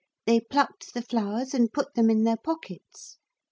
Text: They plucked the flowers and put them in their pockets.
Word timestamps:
They 0.25 0.39
plucked 0.39 0.95
the 0.95 1.03
flowers 1.03 1.53
and 1.53 1.71
put 1.71 1.93
them 1.93 2.09
in 2.09 2.23
their 2.23 2.37
pockets. 2.37 3.19